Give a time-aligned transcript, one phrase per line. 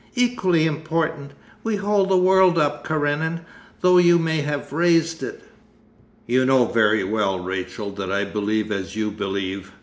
[0.15, 1.33] Equally important.
[1.63, 3.41] We hold the world up, Karenin,
[3.81, 5.43] though you may have raised it.'
[6.25, 9.73] 'You know very well, Rachel, that I believe as you believe.